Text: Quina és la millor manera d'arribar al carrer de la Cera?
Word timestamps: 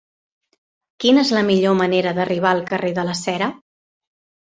Quina 1.03 1.25
és 1.27 1.33
la 1.37 1.43
millor 1.49 1.75
manera 1.81 2.13
d'arribar 2.19 2.53
al 2.53 2.63
carrer 2.71 2.91
de 3.01 3.05
la 3.11 3.15
Cera? 3.21 3.51